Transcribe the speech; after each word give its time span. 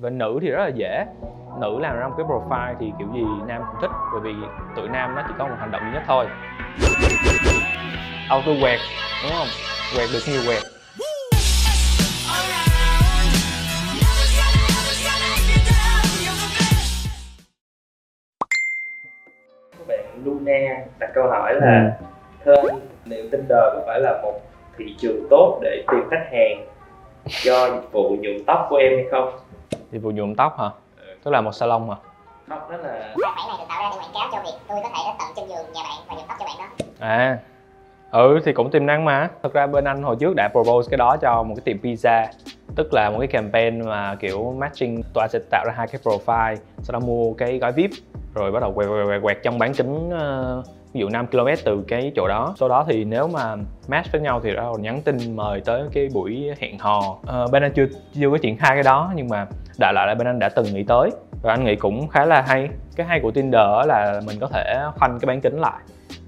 và 0.00 0.10
nữ 0.10 0.38
thì 0.42 0.50
rất 0.50 0.58
là 0.64 0.68
dễ 0.68 1.04
nữ 1.60 1.78
làm 1.80 1.98
ra 1.98 2.08
một 2.08 2.14
cái 2.18 2.26
profile 2.26 2.74
thì 2.80 2.92
kiểu 2.98 3.08
gì 3.14 3.24
nam 3.46 3.62
cũng 3.66 3.80
thích 3.80 3.90
bởi 4.12 4.20
vì 4.20 4.32
tụi 4.76 4.88
nam 4.88 5.14
nó 5.14 5.22
chỉ 5.28 5.34
có 5.38 5.46
một 5.48 5.54
hành 5.58 5.70
động 5.70 5.82
duy 5.84 5.92
nhất 5.92 6.02
thôi 6.06 6.26
auto 8.28 8.50
quẹt 8.60 8.78
đúng 9.22 9.32
không 9.38 9.48
quẹt 9.96 10.08
được 10.12 10.20
nhiều 10.32 10.40
quẹt 10.46 10.62
các 19.78 19.86
bạn 19.88 20.04
Luna 20.24 20.84
đặt 20.98 21.10
câu 21.14 21.24
hỏi 21.28 21.54
là 21.54 21.96
Ừ. 22.44 22.54
Thơm 22.62 22.80
liệu 23.04 23.24
Tinder 23.32 23.50
có 23.50 23.82
phải 23.86 24.00
là 24.00 24.20
một 24.22 24.40
thị 24.78 24.94
trường 24.98 25.26
tốt 25.30 25.58
để 25.62 25.84
tìm 25.92 26.00
khách 26.10 26.26
hàng 26.32 26.66
cho 27.44 27.70
dịch 27.74 27.92
vụ 27.92 28.16
nhuộm 28.20 28.44
tóc 28.46 28.66
của 28.70 28.76
em 28.76 28.92
hay 28.96 29.06
không? 29.10 29.38
Dịch 29.92 29.98
vụ 30.02 30.10
nhuộm 30.10 30.34
tóc 30.34 30.58
hả? 30.58 30.70
Tức 31.24 31.30
là 31.30 31.40
một 31.40 31.52
salon 31.52 31.88
hả? 31.88 31.96
Tóc 32.48 32.70
đó 32.70 32.76
là 32.76 33.14
Tài 33.22 33.32
khoản 33.34 33.48
này 33.48 33.56
được 33.58 33.64
tạo 33.68 33.82
ra 33.82 33.90
để 33.90 33.96
quảng 33.96 34.10
cáo 34.14 34.28
cho 34.32 34.50
việc 34.50 34.58
tôi 34.68 34.78
có 34.82 34.88
thể 34.88 35.02
đến 35.06 35.14
tận 35.18 35.28
chân 35.36 35.48
giường 35.48 35.72
nhà 35.74 35.82
bạn 35.82 35.98
và 36.08 36.14
nhuộm 36.14 36.24
tóc 36.28 36.36
cho 36.40 36.44
bạn 36.46 36.56
đó. 36.58 36.86
à 36.98 37.38
ừ 38.10 38.38
thì 38.44 38.52
cũng 38.52 38.70
tiềm 38.70 38.86
năng 38.86 39.04
mà. 39.04 39.28
Thực 39.42 39.54
ra 39.54 39.66
bên 39.66 39.84
anh 39.84 40.02
hồi 40.02 40.16
trước 40.20 40.34
đã 40.36 40.48
propose 40.52 40.90
cái 40.90 40.98
đó 40.98 41.16
cho 41.20 41.42
một 41.42 41.54
cái 41.56 41.62
tiệm 41.64 41.76
pizza 41.82 42.26
tức 42.76 42.94
là 42.94 43.10
một 43.10 43.18
cái 43.18 43.28
campaign 43.28 43.80
mà 43.80 44.14
kiểu 44.20 44.54
matching 44.58 45.02
tụi 45.14 45.22
anh 45.22 45.30
sẽ 45.30 45.38
tạo 45.50 45.64
ra 45.66 45.72
hai 45.76 45.86
cái 45.86 46.00
profile 46.04 46.56
sau 46.82 46.92
đó 47.00 47.06
mua 47.06 47.34
cái 47.34 47.58
gói 47.58 47.72
vip 47.72 47.90
rồi 48.34 48.52
bắt 48.52 48.60
đầu 48.60 48.72
quẹt 48.72 48.88
quẹt 48.88 49.06
quẹt, 49.06 49.22
quẹt 49.22 49.38
trong 49.42 49.58
bán 49.58 49.74
kính 49.74 50.10
ờ, 50.10 50.62
ví 50.92 51.00
dụ 51.00 51.08
5 51.08 51.26
km 51.26 51.48
từ 51.64 51.84
cái 51.88 52.12
chỗ 52.16 52.28
đó. 52.28 52.54
Sau 52.58 52.68
đó 52.68 52.84
thì 52.88 53.04
nếu 53.04 53.28
mà 53.28 53.56
match 53.88 54.12
với 54.12 54.20
nhau 54.20 54.40
thì 54.44 54.50
bắt 54.54 54.62
đầu 54.62 54.78
nhắn 54.78 55.00
tin 55.04 55.36
mời 55.36 55.60
tới 55.60 55.82
cái 55.92 56.08
buổi 56.14 56.50
hẹn 56.58 56.78
hò. 56.78 57.18
À, 57.26 57.46
bên 57.52 57.62
anh 57.62 57.72
chưa 57.72 57.86
chưa 58.14 58.30
có 58.30 58.38
triển 58.38 58.56
khai 58.56 58.70
cái 58.74 58.82
đó 58.82 59.12
nhưng 59.14 59.28
mà 59.28 59.46
đại 59.78 59.92
loại 59.94 60.06
là 60.06 60.14
bên 60.14 60.26
anh 60.26 60.38
đã 60.38 60.48
từng 60.48 60.66
nghĩ 60.74 60.84
tới. 60.84 61.10
Và 61.42 61.52
anh 61.52 61.64
nghĩ 61.64 61.76
cũng 61.76 62.08
khá 62.08 62.24
là 62.24 62.42
hay. 62.42 62.68
Cái 62.96 63.06
hay 63.06 63.20
của 63.20 63.30
Tinder 63.30 63.62
là 63.86 64.20
mình 64.26 64.36
có 64.40 64.46
thể 64.46 64.74
khoanh 64.98 65.18
cái 65.20 65.26
bán 65.26 65.40
kính 65.40 65.60
lại. 65.60 65.82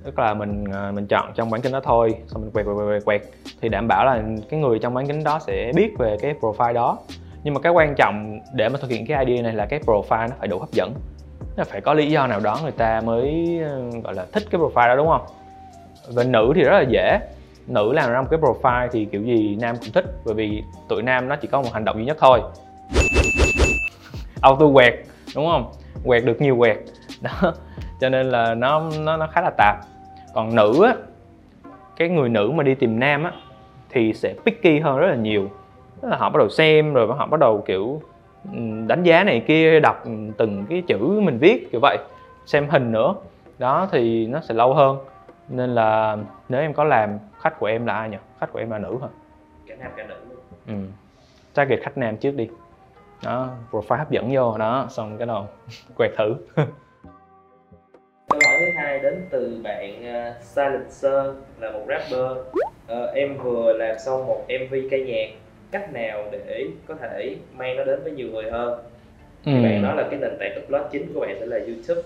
Tức 0.05 0.19
là 0.19 0.35
mình 0.35 0.65
ờ, 0.73 0.93
mình 0.93 1.07
chọn 1.07 1.33
trong 1.35 1.51
bán 1.51 1.61
kính 1.61 1.73
đó 1.73 1.81
thôi 1.85 2.15
xong 2.27 2.43
mình 2.43 2.51
quẹt 2.51 2.67
quẹt 2.67 2.77
quẹt, 2.77 3.05
quẹt. 3.05 3.23
Thì 3.61 3.69
đảm 3.69 3.89
bảo 3.89 4.05
là 4.05 4.23
cái 4.51 4.61
người 4.61 4.79
trong 4.79 4.95
bán 4.95 5.07
kính 5.07 5.25
đó 5.25 5.39
sẽ 5.47 5.73
biết 5.75 5.91
về 5.99 6.17
cái 6.21 6.35
profile 6.41 6.73
đó. 6.73 6.99
Nhưng 7.43 7.55
mà 7.55 7.61
cái 7.61 7.73
quan 7.73 7.95
trọng 7.95 8.41
để 8.55 8.69
mà 8.69 8.79
thực 8.83 8.91
hiện 8.91 9.07
cái 9.07 9.25
idea 9.25 9.43
này 9.43 9.53
là 9.53 9.67
cái 9.67 9.81
profile 9.81 10.29
nó 10.29 10.35
phải 10.39 10.49
đủ 10.49 10.59
hấp 10.59 10.73
dẫn 10.73 10.95
là 11.57 11.65
phải 11.65 11.81
có 11.81 11.95
lý 11.95 12.11
do 12.11 12.27
nào 12.27 12.41
đó 12.41 12.59
người 12.63 12.73
ta 12.73 13.01
mới 13.05 13.61
ờ, 13.65 13.83
gọi 14.05 14.15
là, 14.15 14.27
thích 14.33 14.43
cái 14.51 14.61
profile 14.61 14.89
đó, 14.89 14.97
đúng 14.97 15.09
không? 15.09 15.23
Và 16.15 16.25
nữ 16.25 16.53
thì 16.55 16.63
rất 16.63 16.73
là 16.73 16.85
dễ. 16.89 17.19
Nữ 17.67 17.93
làm 17.93 18.11
ra 18.11 18.21
một 18.21 18.29
cái 18.31 18.41
profile 18.41 18.89
thì 18.93 19.05
kiểu 19.05 19.23
gì 19.23 19.57
nam 19.61 19.77
cũng 19.81 19.93
thích, 19.95 20.05
bởi 20.25 20.35
vì 20.35 20.63
tụi 20.89 21.03
nam 21.03 21.29
nó 21.29 21.37
chỉ 21.37 21.49
có 21.49 21.63
một 21.63 21.69
hành 21.73 21.85
động 21.85 21.97
duy 21.97 22.05
nhất 22.05 22.17
thôi. 22.21 22.41
Auto 24.43 24.67
quẹt, 24.75 24.95
đúng 25.35 25.47
không? 25.47 25.73
Quẹt 26.05 26.25
được 26.25 26.41
nhiều 26.41 26.57
quẹt. 26.59 26.79
Đó, 27.21 27.53
cho 28.01 28.09
nên 28.09 28.27
là 28.27 28.55
nó 28.55 28.91
nó 29.01 29.17
nó 29.17 29.27
khá 29.27 29.41
là 29.41 29.51
tạp. 29.59 29.77
Còn 30.35 30.55
nữ 30.55 30.85
á, 30.85 30.95
cái 31.97 32.09
người 32.09 32.29
nữ 32.29 32.51
mà 32.55 32.63
đi 32.63 32.75
tìm 32.75 33.01
nam 33.01 33.25
á, 33.25 33.33
thì 33.91 34.13
sẽ 34.13 34.35
picky 34.47 34.79
hơn 34.79 34.99
rất 34.99 35.07
là 35.07 35.17
nhiều. 35.17 35.51
Tức 36.01 36.09
là 36.09 36.17
họ 36.17 36.31
bắt 36.31 36.39
đầu 36.39 36.49
xem, 36.49 36.95
rồi 36.95 37.07
họ 37.17 37.27
bắt 37.27 37.41
đầu 37.41 37.63
kiểu 37.67 38.03
đánh 38.87 39.03
giá 39.03 39.25
này 39.25 39.45
kia 39.47 39.81
đọc 39.81 40.05
từng 40.39 40.67
cái 40.69 40.83
chữ 40.87 41.21
mình 41.23 41.39
viết 41.39 41.69
kiểu 41.73 41.81
vậy 41.81 41.99
xem 42.47 42.69
hình 42.69 42.93
nữa. 42.93 43.15
Đó 43.59 43.89
thì 43.93 44.27
nó 44.27 44.41
sẽ 44.41 44.55
lâu 44.55 44.75
hơn. 44.75 44.99
Nên 45.49 45.75
là 45.75 46.17
nếu 46.49 46.61
em 46.61 46.73
có 46.73 46.85
làm 46.85 47.19
khách 47.41 47.59
của 47.59 47.67
em 47.67 47.87
là 47.87 47.95
ai 47.95 48.09
nhỉ? 48.09 48.17
Khách 48.41 48.53
của 48.53 48.59
em 48.59 48.71
là 48.71 48.79
nữ 48.79 48.99
hả? 49.03 49.09
Cả 49.67 49.75
nam 49.79 49.91
cả 49.97 50.07
nữ 50.09 50.15
ừ. 50.67 50.75
Target 51.55 51.81
khách 51.83 51.99
nam 51.99 52.17
trước 52.17 52.31
đi. 52.31 52.49
Đó 53.25 53.49
profile 53.71 53.97
hấp 53.97 54.11
dẫn 54.11 54.29
vô 54.33 54.59
đó 54.59 54.87
xong 54.89 55.19
cái 55.19 55.27
đầu 55.27 55.47
quẹt 55.97 56.11
thử. 56.19 56.35
Câu 58.29 58.41
hỏi 58.47 58.57
thứ 58.59 58.67
hai 58.77 58.99
đến 58.99 59.27
từ 59.31 59.61
bạn 59.65 59.95
uh, 60.01 60.43
Silencer 60.43 61.27
là 61.61 61.71
một 61.71 61.85
rapper. 61.89 62.37
Ờ, 62.87 63.13
em 63.15 63.39
vừa 63.39 63.73
làm 63.73 63.99
xong 63.99 64.27
một 64.27 64.45
MV 64.49 64.75
ca 64.91 64.97
nhạc. 64.97 65.29
Cách 65.71 65.93
nào 65.93 66.29
để 66.33 66.67
có 66.87 66.95
thể 66.95 67.37
mang 67.53 67.77
nó 67.77 67.85
đến 67.85 68.03
với 68.03 68.13
nhiều 68.13 68.29
người 68.33 68.51
hơn? 68.51 68.83
Thì 69.45 69.53
Ừ. 69.55 69.63
bạn 69.63 69.83
nói 69.83 69.97
là 69.97 70.03
cái 70.11 70.19
nền 70.21 70.37
tảng 70.41 70.59
upload 70.65 70.83
chính 70.93 71.13
của 71.15 71.21
bạn 71.21 71.37
sẽ 71.41 71.47
là 71.47 71.57
YouTube. 71.67 72.03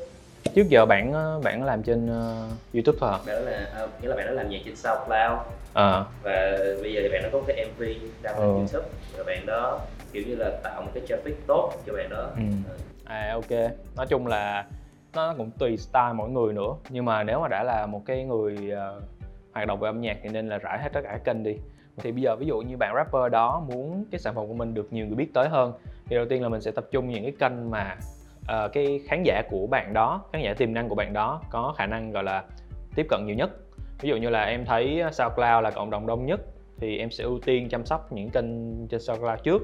trước 0.55 0.69
giờ 0.69 0.87
bạn 0.87 1.13
ờ, 1.13 1.41
bạn 1.45 1.65
làm 1.65 1.83
trên 1.83 2.07
ờ, 2.09 2.49
youtube 2.75 2.99
thôi 3.01 3.11
hả 3.13 3.19
Bạn 3.27 3.45
là 3.45 3.69
à, 3.75 3.87
nghĩa 4.01 4.09
là 4.09 4.17
bạn 4.17 4.27
đã 4.27 4.33
làm 4.33 4.49
nhạc 4.49 4.59
trên 4.65 4.77
SoundCloud 4.77 5.39
ờ 5.73 6.07
và 6.23 6.59
bây 6.83 6.93
giờ 6.93 7.01
thì 7.03 7.09
bạn 7.13 7.23
đã 7.23 7.29
có 7.33 7.43
cái 7.47 7.57
MV 7.57 7.83
đăng 8.23 8.39
lên 8.41 8.49
Ừ. 8.49 8.57
YouTube 8.59 8.89
và 9.19 9.25
bạn 9.25 9.47
đó 9.47 9.81
kiểu 10.13 10.23
như 10.27 10.35
là 10.37 10.51
tạo 10.63 10.83
một 10.83 10.91
cái 10.95 11.03
traffic 11.09 11.35
tốt 11.47 11.73
cho 11.87 11.93
bạn 11.93 12.09
đó. 12.11 12.31
Ừ. 12.37 12.43
à 13.05 13.31
ok 13.33 13.71
nói 13.97 14.07
chung 14.09 14.27
là 14.27 14.65
nó 15.15 15.35
cũng 15.39 15.51
tùy 15.59 15.77
style 15.77 16.13
mỗi 16.15 16.31
người 16.31 16.53
nữa 16.53 16.75
nhưng 16.89 17.05
mà 17.05 17.23
nếu 17.23 17.41
mà 17.41 17.49
đã 17.49 17.63
là 17.63 17.87
một 17.87 18.03
cái 18.07 18.25
người 18.25 18.71
ờ, 18.71 19.01
hoạt 19.53 19.67
động 19.69 19.81
về 19.81 19.89
âm 19.89 20.01
nhạc 20.01 20.17
thì 20.23 20.29
nên 20.29 20.49
là 20.49 20.59
rải 20.59 20.79
hết 20.83 20.89
tất 20.93 21.01
cả 21.05 21.09
các 21.13 21.25
kênh 21.25 21.43
đi 21.43 21.57
thì 21.97 22.13
bây 22.13 22.23
giờ 22.23 22.37
ví 22.37 22.47
dụ 22.47 22.59
như 22.61 22.77
bạn 22.77 22.95
rapper 22.95 23.33
đó 23.33 23.65
muốn 23.69 24.05
cái 24.11 24.19
sản 24.19 24.35
phẩm 24.35 24.47
của 24.47 24.55
mình 24.55 24.75
được 24.75 24.93
nhiều 24.93 25.07
người 25.07 25.17
biết 25.17 25.35
tới 25.35 25.49
hơn 25.49 25.73
thì 26.07 26.17
đầu 26.17 26.27
tiên 26.27 26.43
là 26.43 26.49
mình 26.49 26.61
sẽ 26.61 26.71
tập 26.71 26.87
trung 26.91 27.09
những 27.09 27.23
cái 27.23 27.33
kênh 27.39 27.71
mà 27.71 27.97
uh, 28.43 28.73
cái 28.73 29.01
khán 29.07 29.23
giả 29.23 29.43
của 29.51 29.67
bạn 29.67 29.93
đó 29.93 30.25
khán 30.33 30.43
giả 30.43 30.55
tiềm 30.55 30.75
năng 30.75 30.89
của 30.89 30.95
bạn 30.95 31.13
đó 31.13 31.43
có 31.51 31.75
khả 31.77 31.87
năng 31.87 32.13
gọi 32.13 32.25
là 32.25 32.45
tiếp 32.95 33.07
cận 33.09 33.27
nhiều 33.27 33.37
nhất. 33.37 33.51
Ví 34.01 34.09
dụ 34.09 34.17
như 34.17 34.31
là 34.31 34.45
em 34.45 34.65
thấy 34.65 35.03
SoundCloud 35.13 35.65
là 35.65 35.71
cộng 35.75 35.91
đồng 35.91 36.07
đông 36.07 36.27
nhất 36.27 36.41
thì 36.77 36.99
em 36.99 37.11
sẽ 37.11 37.25
ưu 37.25 37.39
tiên 37.45 37.69
chăm 37.69 37.87
sóc 37.87 38.13
những 38.13 38.31
kênh 38.31 38.45
trên 38.89 39.01
SoundCloud 39.01 39.41
trước 39.43 39.63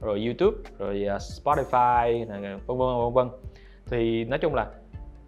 rồi 0.00 0.24
YouTube 0.24 0.56
rồi 0.78 1.04
ờ, 1.04 1.18
Spotify 1.18 2.26
vân 2.66 2.78
vân 2.78 2.88
vân 3.04 3.12
vân. 3.14 3.28
Thì 3.86 4.24
nói 4.24 4.38
chung 4.38 4.54
là 4.54 4.66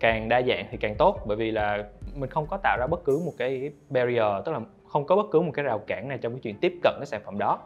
càng 0.01 0.29
đa 0.29 0.43
dạng 0.43 0.67
thì 0.71 0.77
càng 0.77 0.95
tốt 0.99 1.21
bởi 1.27 1.37
vì 1.37 1.51
là 1.51 1.85
mình 2.17 2.31
không 2.31 2.47
có 2.47 2.57
tạo 2.57 2.77
ra 2.81 2.87
bất 2.87 3.05
cứ 3.05 3.23
một 3.25 3.33
cái 3.39 3.71
barrier 3.89 4.45
tức 4.45 4.53
là 4.53 4.61
không 4.89 5.07
có 5.07 5.17
bất 5.17 5.27
cứ 5.33 5.41
một 5.41 5.53
cái 5.55 5.65
rào 5.65 5.79
cản 5.79 6.09
nào 6.09 6.19
trong 6.19 6.33
cái 6.33 6.41
chuyện 6.43 6.57
tiếp 6.61 6.73
cận 6.83 6.95
cái 6.99 7.07
sản 7.07 7.21
phẩm 7.25 7.39
đó. 7.39 7.59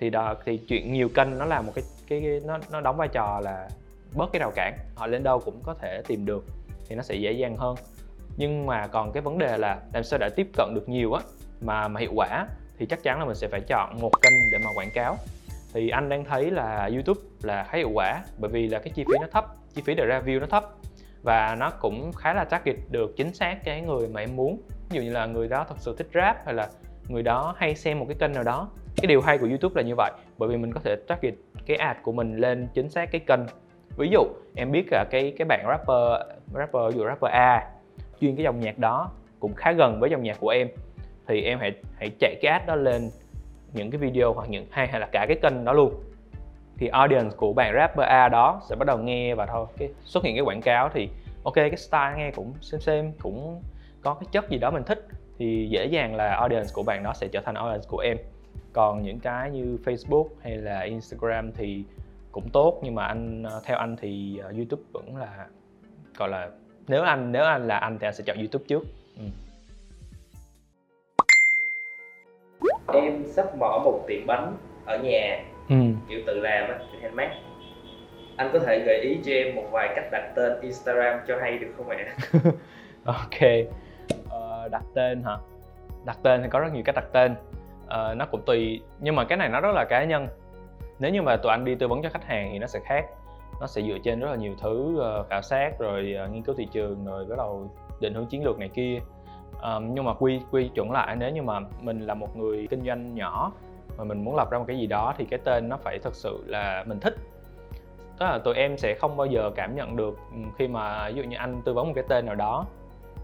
Thì 0.00 0.10
đó 0.10 0.34
thì 0.44 0.56
chuyện 0.56 0.92
nhiều 0.92 1.08
kênh 1.08 1.38
nó 1.38 1.44
là 1.44 1.60
một 1.60 1.72
cái 1.74 1.84
cái, 2.08 2.20
cái 2.20 2.40
nó 2.44 2.58
nó 2.70 2.80
đóng 2.80 2.96
vai 2.96 3.08
trò 3.08 3.40
là 3.40 3.68
bớt 4.14 4.32
cái 4.32 4.40
rào 4.40 4.52
cản. 4.54 4.78
Họ 4.94 5.06
lên 5.06 5.22
đâu 5.22 5.40
cũng 5.44 5.60
có 5.62 5.74
thể 5.74 6.02
tìm 6.06 6.26
được 6.26 6.44
thì 6.88 6.96
nó 6.96 7.02
sẽ 7.02 7.14
dễ 7.14 7.32
dàng 7.32 7.56
hơn. 7.56 7.76
Nhưng 8.36 8.66
mà 8.66 8.86
còn 8.86 9.12
cái 9.12 9.20
vấn 9.20 9.38
đề 9.38 9.58
là 9.58 9.78
làm 9.94 10.04
sao 10.04 10.18
để 10.18 10.30
tiếp 10.36 10.48
cận 10.56 10.74
được 10.74 10.88
nhiều 10.88 11.12
á 11.12 11.22
mà 11.60 11.88
mà 11.88 12.00
hiệu 12.00 12.12
quả 12.14 12.46
thì 12.78 12.86
chắc 12.86 13.02
chắn 13.02 13.18
là 13.18 13.24
mình 13.24 13.34
sẽ 13.34 13.48
phải 13.48 13.60
chọn 13.60 14.00
một 14.00 14.10
kênh 14.22 14.32
để 14.52 14.58
mà 14.64 14.70
quảng 14.76 14.90
cáo. 14.94 15.16
Thì 15.72 15.88
anh 15.88 16.08
đang 16.08 16.24
thấy 16.24 16.50
là 16.50 16.90
YouTube 16.92 17.20
là 17.42 17.64
khá 17.64 17.78
hiệu 17.78 17.90
quả 17.94 18.24
bởi 18.38 18.50
vì 18.50 18.68
là 18.68 18.78
cái 18.78 18.92
chi 18.94 19.04
phí 19.04 19.14
nó 19.20 19.26
thấp 19.32 19.44
chi 19.74 19.82
phí 19.82 19.94
để 19.94 20.06
ra 20.06 20.20
view 20.20 20.40
nó 20.40 20.46
thấp 20.46 20.64
và 21.22 21.56
nó 21.58 21.70
cũng 21.70 22.12
khá 22.12 22.34
là 22.34 22.44
target 22.44 22.76
được 22.90 23.16
chính 23.16 23.34
xác 23.34 23.64
cái 23.64 23.80
người 23.80 24.08
mà 24.08 24.20
em 24.20 24.36
muốn. 24.36 24.60
Ví 24.90 24.96
dụ 24.96 25.02
như 25.02 25.12
là 25.12 25.26
người 25.26 25.48
đó 25.48 25.64
thật 25.68 25.74
sự 25.78 25.94
thích 25.98 26.08
rap 26.14 26.46
hay 26.46 26.54
là 26.54 26.68
người 27.08 27.22
đó 27.22 27.54
hay 27.58 27.74
xem 27.74 27.98
một 27.98 28.06
cái 28.08 28.16
kênh 28.20 28.32
nào 28.32 28.42
đó. 28.42 28.68
Cái 28.96 29.06
điều 29.06 29.20
hay 29.20 29.38
của 29.38 29.46
YouTube 29.46 29.82
là 29.82 29.88
như 29.88 29.94
vậy, 29.96 30.12
bởi 30.38 30.48
vì 30.48 30.56
mình 30.56 30.72
có 30.72 30.80
thể 30.84 30.96
target 30.96 31.34
cái 31.66 31.76
ad 31.76 31.96
của 32.02 32.12
mình 32.12 32.36
lên 32.36 32.68
chính 32.74 32.88
xác 32.88 33.12
cái 33.12 33.20
kênh. 33.26 33.40
Ví 33.96 34.08
dụ, 34.12 34.20
em 34.56 34.72
biết 34.72 34.86
là 34.90 35.04
cái 35.10 35.34
cái 35.38 35.46
bạn 35.48 35.64
rapper 35.68 36.28
rapper, 36.54 36.82
ví 36.92 36.98
dụ 36.98 37.06
rapper 37.06 37.30
A, 37.30 37.70
chuyên 38.20 38.36
cái 38.36 38.44
dòng 38.44 38.60
nhạc 38.60 38.78
đó, 38.78 39.10
cũng 39.40 39.54
khá 39.54 39.72
gần 39.72 40.00
với 40.00 40.10
dòng 40.10 40.22
nhạc 40.22 40.36
của 40.40 40.48
em. 40.48 40.68
Thì 41.26 41.42
em 41.42 41.58
hãy 41.58 41.72
hãy 41.98 42.10
chạy 42.20 42.34
cái 42.42 42.52
ad 42.52 42.62
đó 42.66 42.74
lên 42.74 43.10
những 43.72 43.90
cái 43.90 43.98
video 43.98 44.32
hoặc 44.32 44.50
những 44.50 44.66
hay 44.70 44.88
hay 44.88 45.00
là 45.00 45.08
cả 45.12 45.24
cái 45.28 45.38
kênh 45.42 45.64
đó 45.64 45.72
luôn 45.72 45.94
thì 46.78 46.88
audience 46.88 47.36
của 47.36 47.52
bạn 47.52 47.74
rapper 47.74 48.06
A 48.06 48.28
đó 48.28 48.62
sẽ 48.68 48.76
bắt 48.76 48.86
đầu 48.86 48.98
nghe 48.98 49.34
và 49.34 49.46
thôi. 49.46 49.66
Cái 49.76 49.88
xuất 50.04 50.24
hiện 50.24 50.36
cái 50.36 50.42
quảng 50.42 50.60
cáo 50.60 50.88
thì, 50.94 51.08
ok, 51.44 51.54
cái 51.54 51.76
style 51.76 52.14
nghe 52.16 52.30
cũng 52.30 52.54
xem 52.60 52.80
xem 52.80 53.12
cũng 53.22 53.62
có 54.02 54.14
cái 54.14 54.28
chất 54.32 54.50
gì 54.50 54.58
đó 54.58 54.70
mình 54.70 54.84
thích, 54.84 55.06
thì 55.38 55.68
dễ 55.70 55.86
dàng 55.86 56.14
là 56.14 56.34
audience 56.34 56.68
của 56.72 56.82
bạn 56.82 57.02
đó 57.02 57.12
sẽ 57.14 57.28
trở 57.28 57.40
thành 57.40 57.54
audience 57.54 57.86
của 57.88 57.98
em. 57.98 58.16
Còn 58.72 59.02
những 59.02 59.20
cái 59.20 59.50
như 59.50 59.78
Facebook 59.84 60.28
hay 60.42 60.56
là 60.56 60.80
Instagram 60.80 61.52
thì 61.52 61.84
cũng 62.32 62.48
tốt, 62.48 62.80
nhưng 62.82 62.94
mà 62.94 63.06
anh 63.06 63.42
ờ, 63.42 63.60
theo 63.64 63.78
anh 63.78 63.96
thì 63.96 64.38
ờ, 64.38 64.52
YouTube 64.56 64.82
vẫn 64.92 65.16
là, 65.16 65.46
gọi 66.16 66.28
là, 66.28 66.50
nếu 66.88 67.02
anh 67.02 67.32
nếu 67.32 67.44
anh 67.44 67.68
là 67.68 67.76
anh 67.76 67.98
thì 67.98 68.06
anh 68.06 68.14
sẽ 68.14 68.24
chọn 68.26 68.36
YouTube 68.36 68.64
trước. 68.68 68.82
Ừ. 69.18 69.24
Em 72.94 73.24
sắp 73.26 73.56
mở 73.56 73.78
một 73.84 74.04
tiệm 74.08 74.26
bánh 74.26 74.56
ở 74.86 74.98
nhà. 74.98 75.44
Ừ. 75.68 75.76
kiểu 76.08 76.20
tự 76.26 76.34
làm 76.40 76.68
á, 76.70 76.78
tự 76.92 76.98
handmade. 77.02 77.36
Anh 78.36 78.50
có 78.52 78.58
thể 78.58 78.82
gợi 78.86 79.00
ý 79.02 79.18
cho 79.24 79.32
em 79.32 79.54
một 79.56 79.64
vài 79.72 79.92
cách 79.96 80.04
đặt 80.12 80.32
tên 80.36 80.60
Instagram 80.60 81.20
cho 81.28 81.38
hay 81.40 81.58
được 81.58 81.72
không 81.76 81.88
ạ? 81.88 81.96
ok 83.04 83.50
Ờ, 84.30 84.68
đặt 84.68 84.82
tên 84.94 85.22
hả 85.22 85.36
đặt 86.04 86.18
tên 86.22 86.42
thì 86.42 86.48
có 86.50 86.60
rất 86.60 86.72
nhiều 86.72 86.82
cách 86.84 86.94
đặt 86.94 87.04
tên 87.12 87.34
Ờ, 87.86 88.14
nó 88.14 88.26
cũng 88.26 88.42
tùy 88.46 88.80
nhưng 89.00 89.16
mà 89.16 89.24
cái 89.24 89.38
này 89.38 89.48
nó 89.48 89.60
rất 89.60 89.72
là 89.74 89.84
cá 89.84 90.04
nhân 90.04 90.28
nếu 90.98 91.10
như 91.10 91.22
mà 91.22 91.36
tụi 91.36 91.50
anh 91.50 91.64
đi 91.64 91.74
tư 91.74 91.88
vấn 91.88 92.02
cho 92.02 92.08
khách 92.08 92.24
hàng 92.24 92.48
thì 92.52 92.58
nó 92.58 92.66
sẽ 92.66 92.80
khác 92.84 93.04
nó 93.60 93.66
sẽ 93.66 93.82
dựa 93.82 93.98
trên 94.04 94.20
rất 94.20 94.30
là 94.30 94.36
nhiều 94.36 94.54
thứ 94.62 94.98
ờ, 95.00 95.24
khảo 95.30 95.42
sát 95.42 95.78
rồi 95.78 96.14
ờ, 96.18 96.28
nghiên 96.28 96.42
cứu 96.42 96.54
thị 96.58 96.68
trường 96.72 97.04
rồi 97.04 97.24
bắt 97.24 97.38
đầu 97.38 97.70
định 98.00 98.14
hướng 98.14 98.26
chiến 98.26 98.44
lược 98.44 98.58
này 98.58 98.68
kia 98.68 98.98
Ờm, 99.60 99.94
nhưng 99.94 100.04
mà 100.04 100.14
quy 100.14 100.40
quy 100.50 100.70
chuẩn 100.74 100.90
lại 100.90 101.16
nếu 101.16 101.30
như 101.30 101.42
mà 101.42 101.60
mình 101.80 102.00
là 102.00 102.14
một 102.14 102.36
người 102.36 102.66
kinh 102.70 102.84
doanh 102.86 103.14
nhỏ 103.14 103.52
mà 103.98 104.04
mình 104.04 104.24
muốn 104.24 104.36
lập 104.36 104.50
ra 104.50 104.58
một 104.58 104.64
cái 104.68 104.78
gì 104.78 104.86
đó 104.86 105.14
thì 105.18 105.24
cái 105.24 105.40
tên 105.44 105.68
nó 105.68 105.76
phải 105.76 105.98
thật 105.98 106.14
sự 106.14 106.44
là 106.46 106.84
mình 106.86 107.00
thích. 107.00 107.14
Tức 108.18 108.26
là 108.26 108.38
tụi 108.38 108.54
em 108.54 108.78
sẽ 108.78 108.94
không 108.94 109.16
bao 109.16 109.26
giờ 109.26 109.50
cảm 109.54 109.74
nhận 109.76 109.96
được 109.96 110.18
ừ, 110.32 110.38
khi 110.58 110.68
mà 110.68 111.08
ví 111.08 111.14
dụ 111.14 111.22
như 111.22 111.36
anh 111.36 111.62
tư 111.64 111.74
vấn 111.74 111.86
một 111.86 111.92
cái 111.94 112.04
tên 112.08 112.26
nào 112.26 112.34
đó 112.34 112.66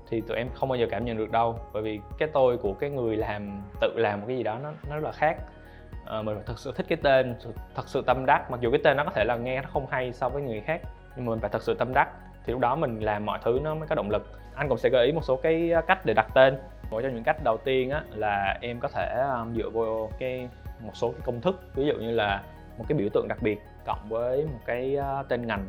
thì 0.09 0.21
tụi 0.21 0.37
em 0.37 0.49
không 0.55 0.69
bao 0.69 0.76
giờ 0.76 0.87
cảm 0.91 1.05
nhận 1.05 1.17
được 1.17 1.31
đâu. 1.31 1.59
Bởi 1.73 1.82
vì 1.82 2.00
cái 2.19 2.29
tôi 2.32 2.56
của 2.56 2.73
cái 2.73 2.91
người 2.91 3.17
làm 3.17 3.62
tự 3.81 3.93
làm 3.97 4.21
một 4.21 4.26
cái 4.29 4.37
gì 4.37 4.43
đó 4.43 4.59
nó 4.62 4.73
nó 4.88 4.94
rất 4.94 5.05
là 5.05 5.12
khác. 5.12 5.37
À, 6.06 6.23
mình 6.23 6.38
thật 6.47 6.59
sự 6.59 6.73
thích 6.77 6.87
cái 6.88 6.99
tên 7.03 7.35
thật 7.75 7.88
sự 7.88 8.03
tâm 8.06 8.27
đắc. 8.27 8.50
Mặc 8.50 8.61
dù 8.61 8.70
cái 8.70 8.81
tên 8.85 8.97
nó 8.97 9.05
có 9.05 9.11
thể 9.11 9.25
là 9.25 9.37
nghe 9.37 9.62
nó 9.62 9.69
không 9.73 9.87
hay 9.87 10.12
so 10.12 10.29
với 10.29 10.43
người 10.43 10.61
khác 10.61 10.81
nhưng 11.17 11.27
mà 11.27 11.31
mình 11.31 11.41
phải 11.41 11.50
thật 11.50 11.62
sự 11.62 11.75
tâm 11.75 11.94
đắc 11.94 12.09
thì 12.44 12.53
lúc 12.53 12.61
đó 12.61 12.77
mình 12.77 13.00
làm 13.00 13.27
mọi 13.27 13.38
thứ 13.44 13.61
nó 13.62 13.75
mới 13.75 13.88
có 13.88 13.94
động 13.94 14.11
lực. 14.11 14.31
Anh 14.55 14.69
cũng 14.69 14.79
sẽ 14.79 14.88
gợi 14.88 15.06
ý 15.06 15.12
một 15.12 15.25
số 15.25 15.37
cái 15.37 15.70
ờ, 15.70 15.81
cách 15.81 16.06
để 16.06 16.15
đặt 16.15 16.27
tên. 16.35 16.59
Một 16.91 17.00
trong 17.03 17.15
những 17.15 17.25
cách 17.25 17.37
đầu 17.44 17.56
tiên 17.56 17.91
á, 17.91 18.03
là 18.15 18.59
em 18.61 18.81
có 18.81 18.88
thể 18.88 19.25
um, 19.38 19.55
dựa 19.55 19.70
vô 19.70 20.11
cái 20.19 20.49
một 20.81 20.91
số 20.94 21.11
cái 21.12 21.21
công 21.25 21.41
thức 21.41 21.61
ví 21.75 21.87
dụ 21.87 21.94
như 21.94 22.11
là 22.11 22.43
một 22.79 22.85
cái 22.88 22.99
biểu 22.99 23.09
tượng 23.15 23.29
đặc 23.29 23.38
biệt 23.43 23.61
cộng 23.87 24.09
với 24.09 24.44
một 24.44 24.61
cái 24.67 24.97
ờ, 24.97 25.25
tên 25.29 25.47
ngành. 25.47 25.67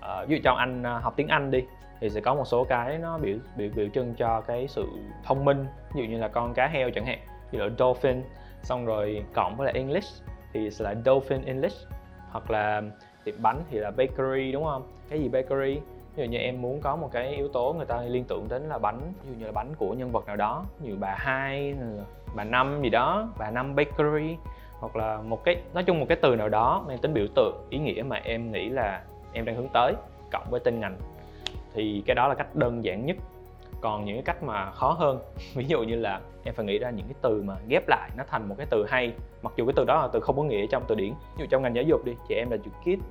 À, 0.00 0.24
ví 0.28 0.36
dụ 0.36 0.40
cho 0.44 0.52
anh 0.52 0.82
ờ, 0.82 0.98
học 0.98 1.14
tiếng 1.16 1.28
anh 1.28 1.50
đi 1.50 1.64
thì 2.00 2.10
sẽ 2.10 2.20
có 2.20 2.34
một 2.34 2.44
số 2.44 2.64
cái 2.64 2.98
nó 2.98 3.18
biểu 3.18 3.36
biểu 3.56 3.68
biểu 3.74 3.88
trưng 3.88 4.14
cho 4.14 4.40
cái 4.40 4.68
sự 4.68 4.86
thông 5.24 5.44
minh. 5.44 5.66
Ví 5.94 6.02
dụ 6.02 6.08
như 6.08 6.18
là 6.18 6.28
con 6.28 6.54
cá 6.54 6.68
heo 6.68 6.90
chẳng 6.90 7.06
hạn 7.06 7.18
ví 7.50 7.58
dụ 7.58 7.64
dolphin 7.78 8.22
xong 8.62 8.86
rồi 8.86 9.24
cộng 9.34 9.56
với 9.56 9.64
lại 9.64 9.74
english 9.74 10.24
thì 10.52 10.70
sẽ 10.70 10.84
là 10.84 10.94
dolphin 11.04 11.42
english 11.42 11.88
hoặc 12.30 12.50
là 12.50 12.82
tiệm 13.24 13.34
bánh 13.42 13.62
thì 13.70 13.78
là 13.78 13.90
bakery 13.90 14.52
đúng 14.52 14.64
không? 14.64 14.82
Cái 15.10 15.20
gì 15.20 15.28
bakery? 15.28 15.80
Ví 16.16 16.24
dụ 16.24 16.30
như 16.30 16.38
em 16.38 16.62
muốn 16.62 16.80
có 16.80 16.96
một 16.96 17.08
cái 17.12 17.34
yếu 17.34 17.48
tố 17.48 17.72
người 17.72 17.86
ta 17.86 18.00
liên 18.00 18.24
tưởng 18.24 18.48
đến 18.48 18.62
là 18.62 18.78
bánh, 18.78 19.12
ví 19.22 19.30
dụ 19.32 19.38
như 19.38 19.46
là 19.46 19.52
bánh 19.52 19.74
của 19.78 19.92
nhân 19.92 20.12
vật 20.12 20.26
nào 20.26 20.36
đó, 20.36 20.64
như 20.80 20.96
bà 21.00 21.14
hai 21.18 21.74
bà 22.34 22.44
năm 22.44 22.82
gì 22.82 22.90
đó, 22.90 23.28
bà 23.38 23.50
năm 23.50 23.74
bakery, 23.74 24.36
hoặc 24.80 24.96
là 24.96 25.18
một 25.22 25.44
cái, 25.44 25.56
nói 25.74 25.84
chung 25.84 26.00
một 26.00 26.06
cái 26.08 26.18
từ 26.22 26.36
nào 26.36 26.48
đó 26.48 26.84
mang 26.88 26.98
tính 26.98 27.14
biểu 27.14 27.26
tượng 27.34 27.66
ý 27.70 27.78
nghĩa 27.78 28.02
mà 28.02 28.20
em 28.24 28.52
nghĩ 28.52 28.68
là 28.68 29.02
em 29.32 29.44
đang 29.44 29.56
hướng 29.56 29.68
tới, 29.72 29.94
cộng 30.32 30.46
với 30.50 30.60
tên 30.60 30.80
ngành. 30.80 30.96
Thì 31.74 32.02
cái 32.06 32.14
đó 32.14 32.28
là 32.28 32.34
cách 32.34 32.54
đơn 32.54 32.84
giản 32.84 33.06
nhất. 33.06 33.16
Còn 33.80 34.04
những 34.04 34.16
cái 34.16 34.22
cách 34.22 34.42
mà 34.42 34.70
khó 34.70 34.92
hơn, 34.92 35.18
ví 35.54 35.64
dụ 35.64 35.82
như 35.82 35.96
là 35.96 36.20
em 36.44 36.54
phải 36.54 36.66
nghĩ 36.66 36.78
ra 36.78 36.90
những 36.90 37.06
cái 37.06 37.14
từ 37.22 37.42
mà 37.42 37.54
ghép 37.68 37.88
lại, 37.88 38.10
nó 38.16 38.24
thành 38.28 38.48
một 38.48 38.54
cái 38.58 38.66
từ 38.70 38.86
hay, 38.88 39.12
mặc 39.42 39.52
dù 39.56 39.66
cái 39.66 39.72
từ 39.76 39.84
đó 39.84 40.02
là 40.02 40.08
từ 40.12 40.20
không 40.20 40.36
có 40.36 40.42
nghĩa 40.42 40.66
trong 40.66 40.82
từ 40.88 40.94
điển. 40.94 41.10
Ví 41.10 41.40
dụ 41.40 41.46
trong 41.50 41.62
ngành 41.62 41.74
giáo 41.74 41.84
dục 41.84 42.04
đi 42.04 42.12
chị 42.28 42.34
em 42.34 42.50
là 42.50 42.56
chữ 42.56 42.70
kid 42.84 43.02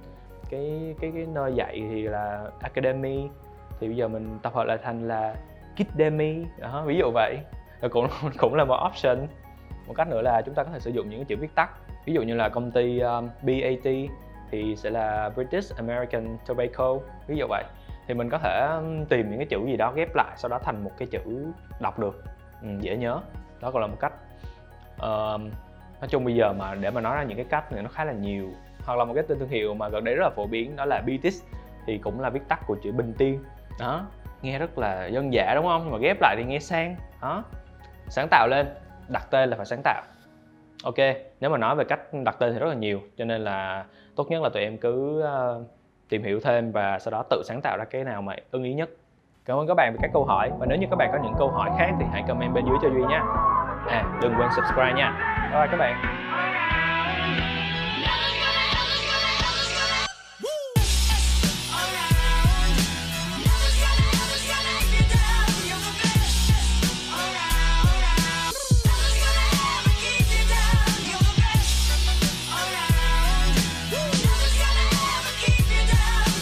cái 0.53 0.95
cái 1.01 1.11
cái 1.15 1.25
nơi 1.25 1.53
dạy 1.55 1.83
thì 1.89 2.01
là 2.01 2.45
academy. 2.61 3.29
Thì 3.79 3.87
bây 3.87 3.95
giờ 3.95 4.07
mình 4.07 4.39
tập 4.41 4.53
hợp 4.53 4.63
lại 4.63 4.77
thành 4.83 5.07
là 5.07 5.35
kidemy. 5.75 6.45
Đó 6.59 6.83
ví 6.85 6.97
dụ 6.97 7.11
vậy. 7.13 7.37
Là 7.81 7.87
cũng 7.89 8.07
cũng 8.37 8.55
là 8.55 8.65
một 8.65 8.77
option. 8.87 9.27
Một 9.87 9.93
cách 9.97 10.07
nữa 10.07 10.21
là 10.21 10.41
chúng 10.41 10.55
ta 10.55 10.63
có 10.63 10.71
thể 10.71 10.79
sử 10.79 10.91
dụng 10.91 11.09
những 11.09 11.19
cái 11.19 11.25
chữ 11.25 11.35
viết 11.39 11.55
tắt. 11.55 11.69
Ví 12.05 12.13
dụ 12.13 12.21
như 12.21 12.35
là 12.35 12.49
công 12.49 12.71
ty 12.71 12.99
um, 12.99 13.29
BAT 13.41 13.93
thì 14.51 14.75
sẽ 14.75 14.89
là 14.89 15.29
British 15.29 15.75
American 15.77 16.37
Tobacco. 16.47 16.97
Ví 17.27 17.35
dụ 17.37 17.45
vậy. 17.49 17.63
Thì 18.07 18.13
mình 18.13 18.29
có 18.29 18.37
thể 18.37 18.67
um, 18.75 19.05
tìm 19.05 19.29
những 19.29 19.39
cái 19.39 19.47
chữ 19.49 19.65
gì 19.65 19.77
đó 19.77 19.91
ghép 19.95 20.15
lại 20.15 20.33
sau 20.37 20.49
đó 20.49 20.59
thành 20.59 20.83
một 20.83 20.91
cái 20.97 21.07
chữ 21.11 21.45
đọc 21.79 21.99
được. 21.99 22.23
Ừ, 22.61 22.67
dễ 22.79 22.97
nhớ. 22.97 23.19
Đó 23.61 23.71
còn 23.71 23.81
là 23.81 23.87
một 23.87 23.97
cách. 23.99 24.13
Uh, 24.95 25.41
nói 26.01 26.07
chung 26.09 26.25
bây 26.25 26.35
giờ 26.35 26.53
mà 26.53 26.75
để 26.75 26.91
mà 26.91 27.01
nói 27.01 27.15
ra 27.15 27.23
những 27.23 27.37
cái 27.37 27.45
cách 27.49 27.65
thì 27.69 27.81
nó 27.81 27.89
khá 27.89 28.05
là 28.05 28.13
nhiều 28.13 28.49
hoặc 28.85 28.95
là 28.95 29.05
một 29.05 29.13
cái 29.13 29.23
tên 29.27 29.39
thương 29.39 29.49
hiệu 29.49 29.73
mà 29.73 29.89
gần 29.89 30.03
đây 30.03 30.15
rất 30.15 30.23
là 30.23 30.29
phổ 30.29 30.47
biến 30.47 30.75
đó 30.75 30.85
là 30.85 31.01
BTS 31.01 31.43
thì 31.85 31.97
cũng 31.97 32.19
là 32.19 32.29
viết 32.29 32.47
tắt 32.47 32.59
của 32.67 32.75
chữ 32.83 32.91
Bình 32.91 33.13
Tiên. 33.17 33.43
Đó 33.79 34.05
nghe 34.41 34.59
rất 34.59 34.77
là 34.77 35.05
dân 35.05 35.33
dã 35.33 35.51
đúng 35.55 35.65
không? 35.65 35.81
Nhưng 35.83 35.91
mà 35.91 35.97
ghép 36.01 36.17
lại 36.21 36.35
thì 36.37 36.43
nghe 36.43 36.59
sang. 36.59 36.95
Đó 37.21 37.43
sáng 38.07 38.27
tạo 38.31 38.47
lên 38.47 38.67
đặt 39.07 39.27
tên 39.31 39.49
là 39.49 39.57
phải 39.57 39.65
sáng 39.65 39.81
tạo. 39.83 40.01
Ok 40.83 40.95
nếu 41.39 41.49
mà 41.49 41.57
nói 41.57 41.75
về 41.75 41.83
cách 41.83 41.99
đặt 42.25 42.35
tên 42.39 42.53
thì 42.53 42.59
rất 42.59 42.67
là 42.67 42.75
nhiều 42.75 43.01
cho 43.17 43.25
nên 43.25 43.43
là 43.43 43.85
tốt 44.15 44.27
nhất 44.29 44.41
là 44.41 44.49
tụi 44.49 44.63
em 44.63 44.77
cứ 44.77 45.23
uh, 45.23 45.67
tìm 46.09 46.23
hiểu 46.23 46.39
thêm 46.43 46.71
và 46.71 46.99
sau 46.99 47.11
đó 47.11 47.23
tự 47.29 47.41
sáng 47.45 47.61
tạo 47.61 47.77
ra 47.77 47.85
cái 47.85 48.03
nào 48.03 48.21
mà 48.21 48.35
ưng 48.51 48.63
ý 48.63 48.73
nhất. 48.73 48.89
Cảm 49.45 49.57
ơn 49.57 49.67
các 49.67 49.73
bạn 49.73 49.93
vì 49.93 49.99
các 50.01 50.11
câu 50.13 50.25
hỏi 50.25 50.51
và 50.59 50.65
nếu 50.65 50.77
như 50.77 50.87
các 50.89 50.95
bạn 50.95 51.09
có 51.11 51.19
những 51.23 51.33
câu 51.37 51.49
hỏi 51.49 51.69
khác 51.77 51.91
thì 51.99 52.05
hãy 52.11 52.23
comment 52.27 52.53
bên 52.53 52.65
dưới 52.65 52.77
cho 52.81 52.89
duy 52.89 53.03
nha. 53.09 53.23
À 53.87 54.19
đừng 54.21 54.33
quên 54.37 54.49
subscribe 54.55 54.93
nha. 54.93 55.11
Bye 55.51 55.59
bye 55.59 55.67
các 55.71 55.77
bạn. 55.77 56.32